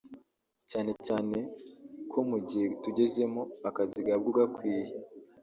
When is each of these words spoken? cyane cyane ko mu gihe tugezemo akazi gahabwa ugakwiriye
cyane 0.69 0.91
cyane 1.05 1.37
ko 2.11 2.19
mu 2.29 2.37
gihe 2.47 2.65
tugezemo 2.83 3.41
akazi 3.69 3.99
gahabwa 4.05 4.27
ugakwiriye 4.31 4.93